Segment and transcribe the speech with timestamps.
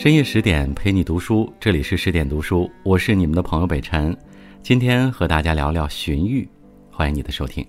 [0.00, 4.16] 深夜十点陪你读书，这里是十点读书，我是你们的朋友北辰。
[4.62, 6.48] 今天和大家聊聊荀彧，
[6.90, 7.62] 欢迎你的收听。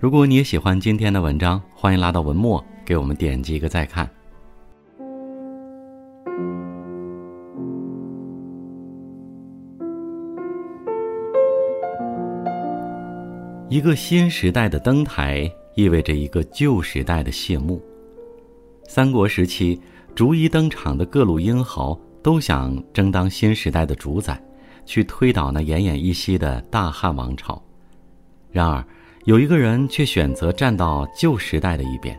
[0.00, 4.08] 如果你也喜欢今天的文章，欢迎拉到文末给我们点击一个再看。
[13.68, 17.78] 一个新时代的登台，意味着一个旧时代的谢幕。
[18.86, 19.78] 三国时期，
[20.14, 24.40] 逐一登场的各路英豪都想争当新时代的主宰，
[24.86, 27.60] 去推倒那奄奄一息的大汉王朝。
[28.50, 28.84] 然而，
[29.24, 32.18] 有一个人却选择站到旧时代的一边，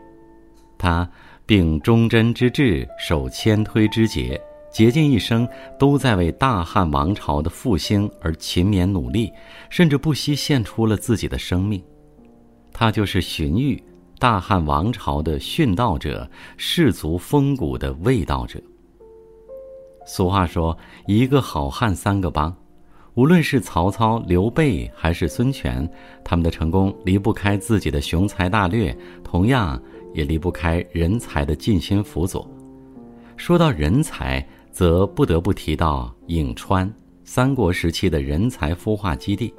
[0.78, 1.10] 他
[1.46, 4.40] 秉忠贞之志，守谦推之节。
[4.72, 5.48] 竭尽一生，
[5.80, 9.32] 都在为大汉王朝的复兴而勤勉努力，
[9.70, 11.82] 甚至不惜献出了自己的生命。
[12.74, 13.82] 他就是荀彧，
[14.18, 18.62] 大汉王朝的殉道者，士族风骨的卫道者。
[20.06, 22.56] 俗话说：“一个好汉三个帮。”
[23.16, 25.90] 无论是曹操、刘备还是孙权，
[26.24, 29.82] 他们的成功离不开自己的雄才大略，同样
[30.14, 32.46] 也离不开人才的尽心辅佐。
[33.38, 39.54] 说到人才，则不得不提到颍川，三国时期的人才孵化基地。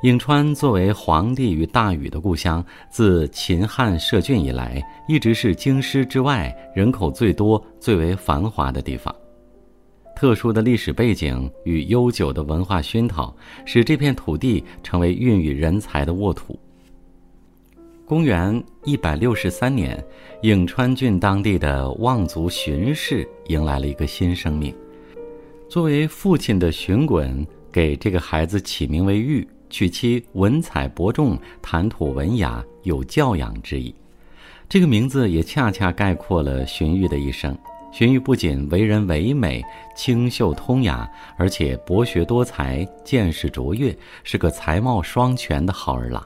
[0.00, 9.12] 颍川作为黄帝与大禹的故乡，自秦汉设郡以来，一直是京师之外人口最多、最为繁华的地方。
[10.14, 16.56] 特殊的历史背景与悠久的文化熏陶，使这片土地成为孕育人才的沃土。
[18.04, 20.00] 公元一百六十三年，
[20.42, 24.72] 颍川郡当地的望族荀氏迎来了一个新生命。
[25.68, 33.94] 作为父亲的荀滚给这个孩子起名为玉，取其文采博众、谈吐文雅、有教养之意。
[34.68, 37.56] 这个名字也恰恰概括了荀彧的一生。
[37.90, 39.64] 荀彧不仅为人唯美、
[39.96, 41.08] 清秀通雅，
[41.38, 46.22] 而且博学多才、见识卓越，是个才貌双全的好儿郎。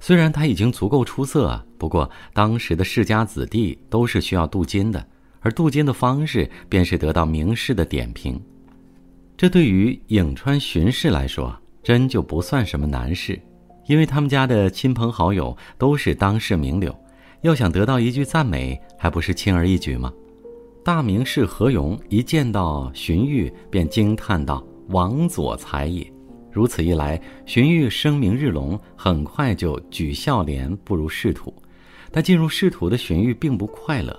[0.00, 5.06] 虽然他已经足够出色，不过当时的世家子弟都是需要镀金的，
[5.40, 8.40] 而镀金的方式便是得到名士的点评。
[9.36, 11.54] 这对于颍川荀氏来说，
[11.88, 13.40] 真就不算什么难事，
[13.86, 16.94] 因为他们家的亲朋好友都是当世名流，
[17.40, 20.12] 要想得到一句赞美，还不是轻而易举吗？
[20.84, 24.62] 大名士何勇一见到荀彧，便惊叹道
[24.92, 26.06] ：“王佐才也。”
[26.52, 31.50] 如此一来，荀彧声名日隆，很快就举孝廉步入仕途。
[32.12, 34.14] 但进入仕途的荀彧并不快乐，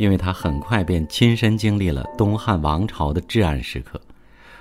[0.00, 4.00] 因为他很快便亲身经历了东汉王朝的至暗时刻。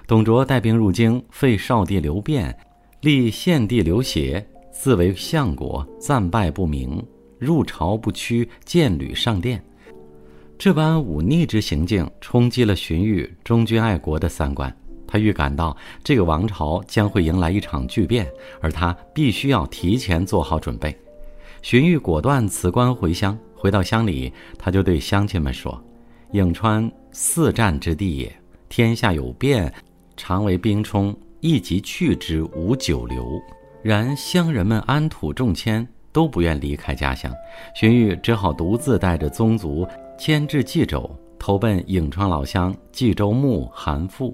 [0.06, 2.56] 董卓带兵入京，废少帝刘辩，
[3.02, 7.02] 立献帝刘协，自为相国，战败不明，
[7.40, 9.64] 入朝不趋，见履上殿。
[10.58, 14.74] 这般忤逆之行径，冲击了荀彧忠君爱国的三观。
[15.08, 20.96] 他预感到这个王朝将会迎来一场巨变，而他必须要提前做好准备。
[21.62, 25.81] 荀彧果断辞官回乡，回到乡里，他就对乡亲们说
[26.34, 28.35] ：“颍川四战之地也，
[28.68, 29.74] 天下有变，
[30.16, 33.41] 常为兵冲，一即去之，无久留。
[33.81, 37.31] 然乡人们安土重迁，都不愿离开家乡。
[37.75, 39.88] 荀彧只好独自带着宗族
[40.18, 44.34] 迁至冀州，投奔颍川老乡冀州牧韩馥。”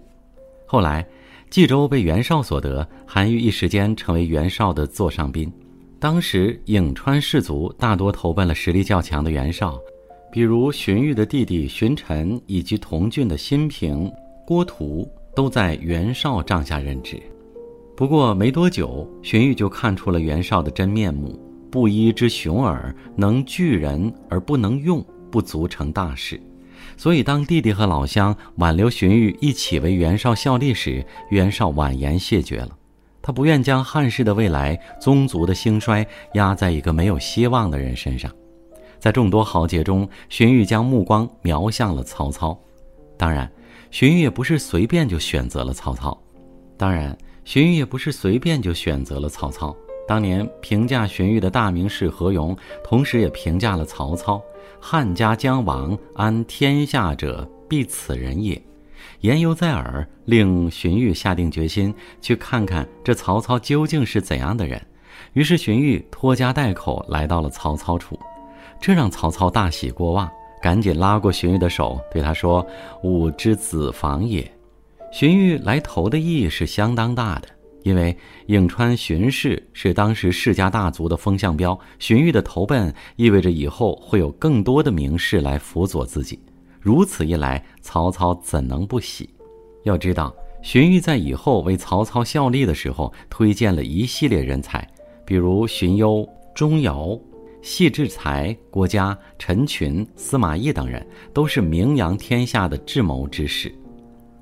[0.68, 1.04] 后来，
[1.50, 5.52] 冀州被袁绍所得，韩愈一时间成为袁绍的座上宾。
[6.00, 9.80] 当时颍川士族大多投奔了实力较强的袁绍，
[10.32, 14.12] 比如荀彧的弟弟荀臣以及同郡的新平、
[14.46, 17.22] 郭图，都在袁绍帐下任职。
[17.96, 26.42] 不过没多久，荀彧就看出了袁绍的真面目：布衣之雄耳，能聚人而不能用，不足成大事。
[26.96, 32.70] 所以，当弟弟和老乡挽留荀彧一起为袁绍效力时，袁绍婉言谢绝了。
[33.22, 38.32] 他不愿将汉室的未来、宗族的兴衰压在一个没有希望的人身上。
[38.98, 42.58] 在众多豪杰中，荀彧将目光瞄向了曹操。
[43.18, 43.50] 当然，
[43.92, 46.18] 荀彧也不是随便就选择了曹操。
[46.78, 49.76] 当然，荀彧也不是随便就选择了曹操。
[50.08, 54.42] 当年评价荀彧的大名士何勇，同时也评价了曹操。
[54.80, 58.60] 汉家将亡，安天下者必此人也。
[59.22, 64.82] 言犹在耳，令荀彧下定决心去看看这曹操究竟是怎样的人。
[65.34, 68.18] 于是荀彧拖家带口来到了曹操处，
[68.80, 70.30] 这让曹操大喜过望，
[70.62, 72.66] 赶紧拉过荀彧的手，对他说
[73.04, 74.50] ：“吾之子房也。”
[75.12, 77.48] 荀彧来投的意义是相当大的。
[77.84, 78.16] 因为
[78.48, 86.38] 颍川荀氏是当时世家大族的风向标，荀彧的投奔意味着以后会有更多的名士来辅佐自己。
[86.82, 89.30] 如此一来，曹操怎能不喜？
[89.84, 94.86] 要知道，荀彧在以后为曹操效力的时候，推荐了一系列人才，
[95.26, 97.20] 比如荀攸、钟繇、
[97.62, 103.74] 谢志才、郭嘉、陈群、司马懿等人，都是名扬天下的智谋之士。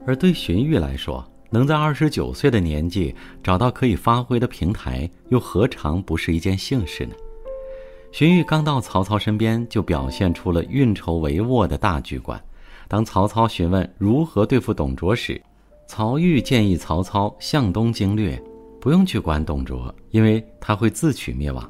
[0.05, 7.15] 而对荀彧来说，能在二十九岁的年纪找到可以发挥的平台，又何尝不是一件幸事呢？
[8.11, 12.41] 荀彧刚到曹操身边，就表现出了运筹帷幄的大局观。
[12.87, 15.41] 当曹操询问如何对付董卓时，
[15.87, 18.41] 曹郁建议曹操向东经略，
[18.79, 21.69] 不用去管董卓，因为他会自取灭亡。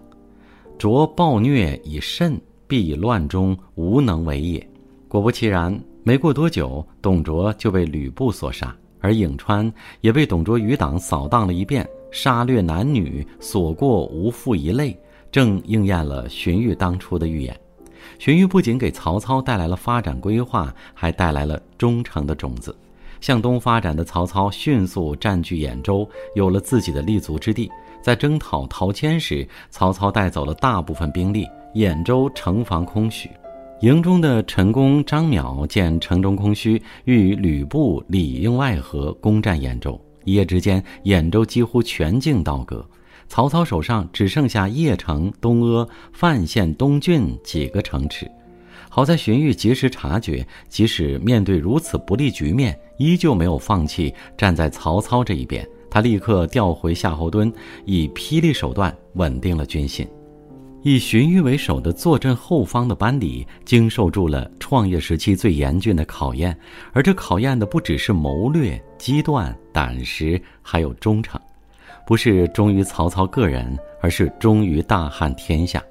[0.77, 4.69] 卓暴虐以甚，必以乱中，无能为也。
[5.07, 9.71] 果不其然，没过多久，董卓就被吕布所杀，而颍川
[10.01, 14.95] 也被董卓余党扫荡了一遍，杀掠男女，所过无复一类。
[15.31, 17.59] 正应验了荀彧当初的预言。
[18.19, 22.75] 荀彧不仅给曹操带来了发展规划，还带来了忠诚的种子。
[23.19, 27.69] 向东发展的曹操迅速占据兖州，有了自己的立足之地。
[28.07, 33.30] 在征讨陶谦时，曹操带走了大部分兵力，兖州城防空虚。
[33.81, 40.00] 营中的陈宫张邈见城中空虚，欲与吕布里应外合攻占兖州。
[40.24, 42.89] 一夜之间，兖州几乎全境倒戈。
[43.27, 48.25] 曹操手上只剩下邺城、东阿、范县、东郡几个城池，
[48.88, 55.68] 好在荀彧及时察觉，即使面对如此不利局面，依旧没有放弃，站在曹操这一边。
[55.97, 57.51] 他立刻调回夏侯惇，
[57.83, 60.07] 以霹雳手段稳定了军心。
[60.83, 66.55] 以荀彧为首的坐镇后方的班底，经受住了创业时期最严峻的考验，
[66.94, 71.41] 而这考验的不只是谋略、机断、胆识，还有忠诚。
[72.05, 75.83] 不是忠于曹操个人，而是忠于大汉天下。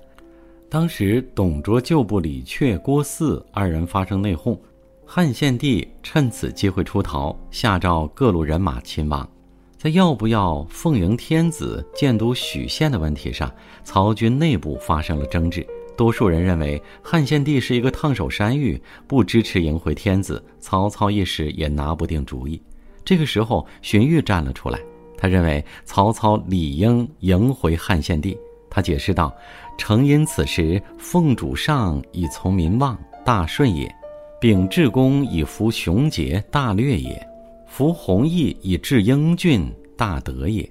[0.70, 4.56] 当时董卓旧部李榷、郭汜二人发生内讧，
[5.04, 9.28] 汉献帝趁此机会出逃，下诏各路人马勤王。
[9.76, 13.52] 在要不要奉迎天子、建都许县的问题上，
[13.84, 15.66] 曹军内部发生了争执。
[15.96, 20.42] 多数人认为汉献帝是一个烫手山芋，不支持迎回天子。
[20.60, 22.60] 曹操一时也拿不定主意。
[23.04, 24.78] 这个时候，荀彧站了出来。
[25.16, 28.36] 他认为曹操理应迎回汉献帝。
[28.68, 29.34] 他解释道
[29.78, 33.88] ：“诚因此时奉主上以从民望，大顺也；
[34.38, 37.14] 秉至公以服雄杰，大略也；
[37.76, 40.66] 服弘毅以治英俊，大德也。”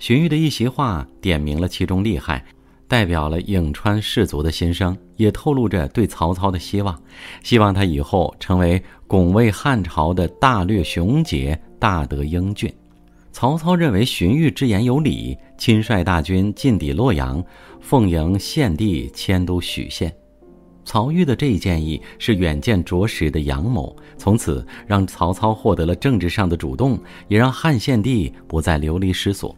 [0.00, 2.44] 荀彧的一席话点明了其中利害，
[2.88, 7.00] 代表了颍川士族的心声，也透露着对曹操的希望，
[7.44, 12.68] 希望他以后成为拱卫汉朝的大略雄杰、大德英俊。
[13.30, 17.40] 曹操认为荀彧之言有理，亲率大军进抵洛阳，
[17.80, 20.12] 奉迎献帝迁都许县。
[20.88, 26.98] 曹郁的这一建议是远见卓识的阳谋，从此让曹操获得了政治上的主动，
[27.28, 29.54] 也让汉献帝不再流离失所。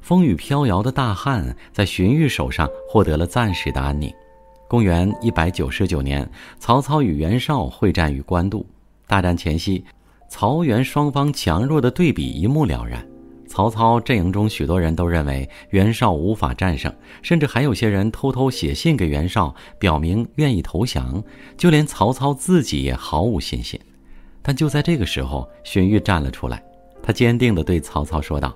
[0.00, 4.08] 风雨飘摇的大汉在荀彧手上获得了暂时的安宁。
[4.68, 6.30] 公元一百九十九年，
[6.60, 8.64] 曹操与袁绍会战于官渡。
[9.08, 9.84] 大战前夕，
[10.30, 13.04] 曹袁双方强弱的对比一目了然。
[13.48, 21.24] 曹操阵营中许多人都认为袁绍无法战胜，甚至还有些人偷偷写信给袁绍，表明愿意投降。
[21.56, 23.80] 就连曹操自己也毫无信心。
[24.42, 26.62] 但就在这个时候，荀彧站了出来，
[27.02, 28.54] 他坚定地对曹操说道：“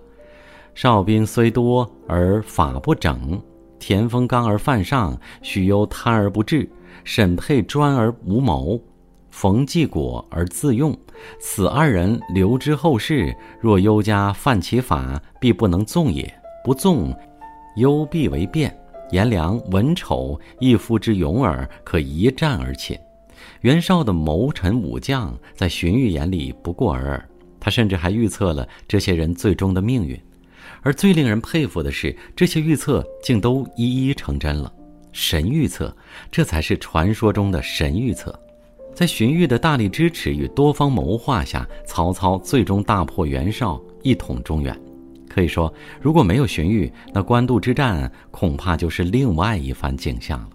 [0.75, 3.41] 少兵虽多而法不整，
[3.79, 6.71] 田丰刚而犯上，许攸贪而不治，
[7.03, 8.81] 沈沛专而无谋。”
[9.33, 10.97] 冯继果而自用，
[11.41, 13.35] 此二人留之后世。
[13.61, 16.25] 若忧家犯其法，必不能纵也；
[16.63, 17.13] 不纵，
[17.77, 18.73] 忧必为变。
[19.11, 22.97] 颜良、文丑一夫之勇耳，可一战而擒。
[23.63, 27.29] 袁绍的谋臣武将，在荀彧眼里不过尔尔。
[27.59, 30.19] 他甚至还预测了这些人最终的命运。
[30.83, 34.71] 而最令人佩服的是，这些预测竟都一一成真了。
[35.11, 35.95] 神预测，
[36.31, 38.39] 这才是传说中的神预测。
[38.95, 44.79] 在荀彧的大力支持与多方谋划下，曹操最终大破袁绍，一统中原。
[45.29, 50.49] 可以说，如果没有荀彧，那官渡之战恐怕就是另外一番景象了。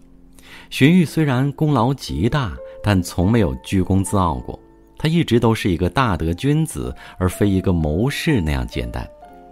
[0.70, 4.60] 荀彧虽然功劳极大，但从没有居功自傲过。
[5.00, 9.08] 他一直都是一个大德君子，而非一个谋士那样简单。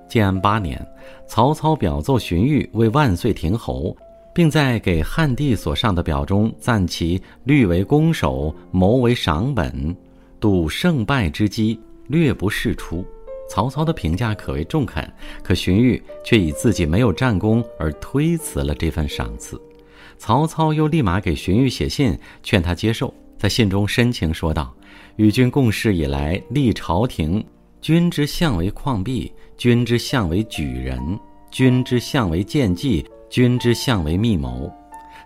[0.07, 0.79] 建安八年，
[1.27, 3.95] 曹操表奏荀彧为万岁亭侯。
[4.35, 9.95] 并在给汉帝所上的表中赞其虑为攻守，谋为赏本，
[10.41, 13.05] 赌胜败之机，略不释出。
[13.49, 15.09] 曹操的评价可谓中肯，
[15.41, 19.59] 可荀彧却以自己没有战功而推辞了这份赏赐。
[20.17, 23.13] 曹操又立马给荀彧写信，劝他接受。
[23.37, 24.73] 在信中深情说道
[25.15, 27.41] ：“与君共事以来，立朝廷，
[27.79, 31.17] 君之相为旷弼，君之相为举人，
[31.51, 34.71] 君之相为见计，君之相为密谋。”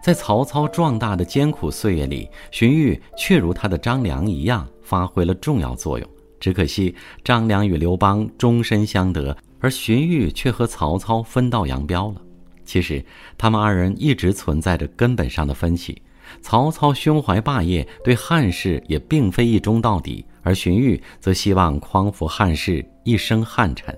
[0.01, 6.09] 在曹操壮大的艰苦岁月里，荀彧却如他的张良一样发挥了重要作用。
[6.39, 12.21] 只可惜张良与刘邦终身相得，而荀彧却和曹操分道扬镳了。
[12.63, 13.03] 其实
[13.37, 16.01] 他们二人一直存在着根本上的分歧。
[16.41, 23.93] 曹操胸怀霸业，对汉室也并非一忠到底，而荀彧则希望匡扶汉室，一生汉臣。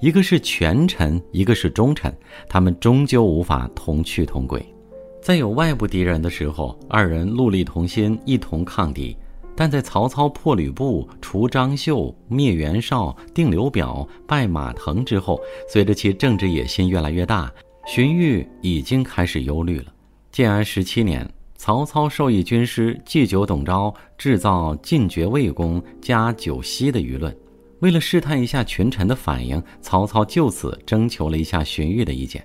[0.00, 2.14] 一个是权臣，一个是忠臣，
[2.48, 4.64] 他们终究无法同去同归。
[5.22, 9.16] 在有外部敌人的时候，二人戮力同心，一同抗敌；
[9.56, 17.50] 但在曹操破吕布、除张绣、灭袁绍、定刘表、拜马腾之后，随着其政治野心越来越大，
[17.86, 19.86] 荀彧已经开始忧虑了。
[20.30, 21.26] 建安十七年，
[21.56, 27.34] 曹操授意军师祭酒董昭制造进爵魏公加九锡的舆论。
[27.80, 32.44] 为了试探一下群臣的反应，曹操就此征求了一下荀彧的意见。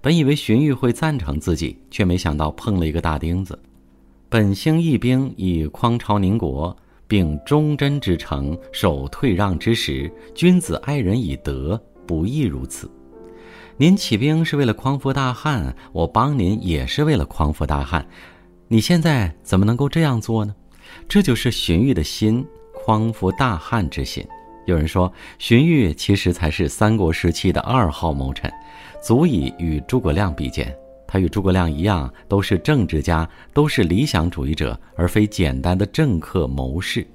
[0.00, 3.58] 本以为荀彧会赞成自己，却没想到碰了一个大钉子。
[4.28, 6.76] 本兴义兵以匡朝宁国，
[7.06, 12.90] 并忠贞之诚，守退让之时，君子爱人以德，不亦如此？
[13.76, 18.06] 您起兵是为了匡扶大汉，我帮您也是为了匡扶大汉，
[18.68, 20.54] 你现在怎么能够这样做呢？
[21.08, 24.26] 这就是荀彧的心，匡扶大汉之心。
[24.66, 28.50] 有人说，荀彧其实才是三国时期的二号谋臣，
[29.02, 30.74] 足以与诸葛亮比肩。
[31.06, 37.06] 他与诸葛亮一样，都是政治家，都是理想主义者，而非简单的政客谋士。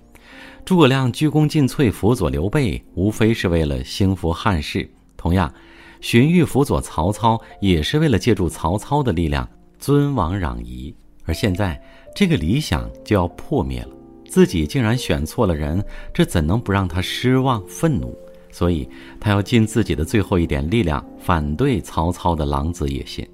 [0.63, 4.89] 诸葛亮鞠躬尽瘁，辅佐刘备，无非是为了兴复汉室。
[5.18, 5.51] 同样，
[6.00, 10.96] 荀彧辅佐曹操，也是为了借助曹操的力量尊王攘夷。
[11.25, 11.82] 而现在，
[12.15, 13.99] 这个理想就要破灭了。
[14.29, 15.83] 自己竟然选错了人，
[16.13, 18.15] 这怎能不让他失望愤怒？
[18.51, 18.88] 所以，
[19.19, 23.27] 他要尽自己的最后一点力量，反对曹操的狼子野心。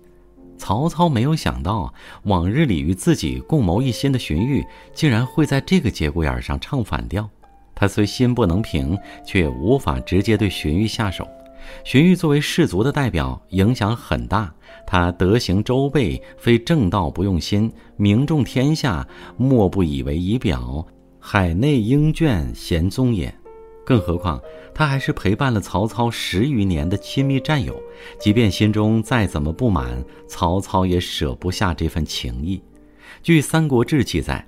[0.57, 7.29] 曹操没有想到，往日里与自己共谋一心的荀彧，竟然会在这个节骨眼上唱反调。
[7.73, 11.27] 他虽心不能平，却无法直接对荀彧下手。
[11.83, 14.53] 荀彧作为士族的代表，影响很大。
[14.87, 19.07] 他德行周备，非正道不用心，名重天下，
[19.37, 20.85] 莫不以为仪表。
[21.19, 23.33] 海内鹰眷贤宗也。
[23.85, 24.41] 更何况，
[24.73, 27.79] 他还是陪伴了曹操十余年的亲密战友。
[28.19, 32.61] 即便心中再怎么不满，曹操也舍不下这份情谊。
[33.21, 34.47] 据《三国志》记载，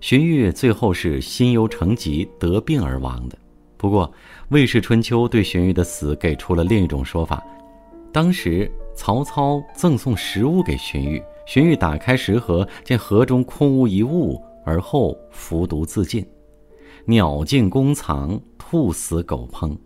[0.00, 3.36] 荀彧最后是心忧成疾，得病而亡的。
[3.76, 4.06] 不过，
[4.48, 7.44] 《魏氏春秋》对荀彧的死给出了另一种说法。
[8.12, 16.26] 当时，曹操赠送食物给荀彧，荀彧打开食盒，见盒中空无一物，而后服毒自尽。
[17.04, 19.76] 鸟尽弓藏，兔死狗烹。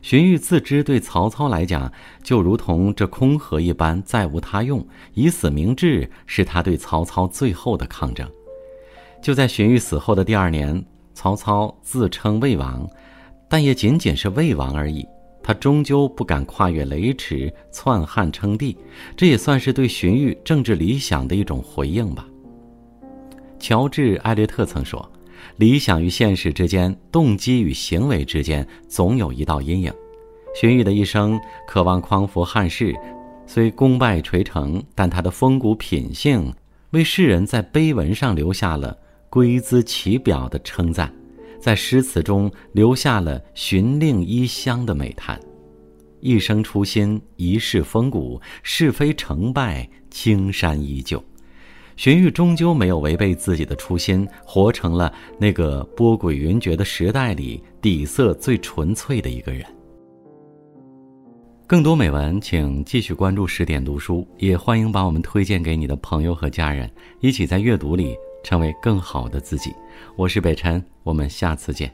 [0.00, 1.92] 荀彧自知对曹操来讲，
[2.22, 8.26] 就如同这空盒一般，再无他用，以死明志，是他对曹操最后的抗争。
[9.20, 10.82] 就在荀彧死后的第二年，
[11.12, 12.88] 曹操自称魏王。
[13.48, 15.06] 但也仅仅是魏王而已，
[15.42, 18.76] 他终究不敢跨越雷池篡汉称帝，
[19.16, 22.26] 这也算是对荀彧政治理想的一种回应吧。
[23.58, 25.10] 乔治·艾略特曾说
[25.56, 29.92] ：“理想与现实之间，动机与行为之间，总有一道阴影。”
[30.54, 32.94] 荀彧的一生渴望匡扶汉室，
[33.46, 36.52] 虽功败垂成，但他的风骨品性
[36.90, 38.96] 为世人在碑文上留下了
[39.30, 41.12] 归兹其表的称赞。
[41.60, 45.38] 在诗词中留下了寻令衣香的美谈，
[46.20, 51.22] 一生初心，一世风骨，是非成败，青山依旧。
[51.96, 59.66] 荀彧终究没有违背自己的初心，活成了那个波诡云谲的时代里底色最纯粹的一个人。
[61.66, 66.88] 更多美文，请继续关注十点读书，也欢迎把我们推荐给你的朋友和家人，
[67.20, 68.16] 一起在阅读里。
[68.42, 69.74] 成为更好的自己，
[70.16, 71.92] 我是北辰，我们下次见。